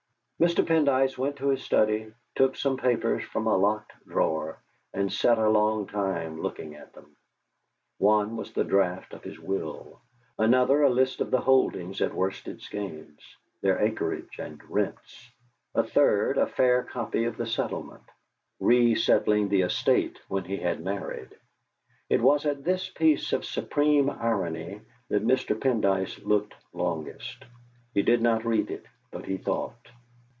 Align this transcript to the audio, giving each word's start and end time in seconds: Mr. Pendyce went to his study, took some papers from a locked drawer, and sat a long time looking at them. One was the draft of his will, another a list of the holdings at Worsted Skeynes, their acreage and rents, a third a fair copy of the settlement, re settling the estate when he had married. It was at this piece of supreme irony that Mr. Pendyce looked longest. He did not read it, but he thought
Mr. 0.41 0.65
Pendyce 0.65 1.19
went 1.19 1.35
to 1.35 1.49
his 1.49 1.61
study, 1.61 2.11
took 2.33 2.55
some 2.55 2.75
papers 2.75 3.23
from 3.25 3.45
a 3.45 3.55
locked 3.55 3.93
drawer, 4.07 4.57
and 4.91 5.13
sat 5.13 5.37
a 5.37 5.47
long 5.49 5.85
time 5.85 6.41
looking 6.41 6.73
at 6.73 6.91
them. 6.93 7.15
One 7.99 8.35
was 8.35 8.51
the 8.51 8.63
draft 8.63 9.13
of 9.13 9.23
his 9.23 9.37
will, 9.39 10.01
another 10.39 10.81
a 10.81 10.89
list 10.89 11.21
of 11.21 11.29
the 11.29 11.41
holdings 11.41 12.01
at 12.01 12.11
Worsted 12.15 12.59
Skeynes, 12.59 13.19
their 13.61 13.79
acreage 13.85 14.39
and 14.39 14.59
rents, 14.67 15.31
a 15.75 15.83
third 15.83 16.39
a 16.39 16.47
fair 16.47 16.81
copy 16.85 17.25
of 17.25 17.37
the 17.37 17.45
settlement, 17.45 18.05
re 18.59 18.95
settling 18.95 19.47
the 19.47 19.61
estate 19.61 20.17
when 20.27 20.45
he 20.45 20.57
had 20.57 20.83
married. 20.83 21.29
It 22.09 22.19
was 22.19 22.47
at 22.47 22.63
this 22.63 22.89
piece 22.89 23.31
of 23.31 23.45
supreme 23.45 24.09
irony 24.09 24.81
that 25.07 25.23
Mr. 25.23 25.55
Pendyce 25.55 26.17
looked 26.25 26.55
longest. 26.73 27.45
He 27.93 28.01
did 28.01 28.23
not 28.23 28.43
read 28.43 28.71
it, 28.71 28.87
but 29.11 29.25
he 29.25 29.37
thought 29.37 29.75